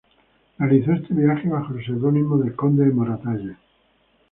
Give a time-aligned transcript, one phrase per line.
[0.57, 3.57] Realizó este viaje bajo el pseudónimo de conde de Moratalla.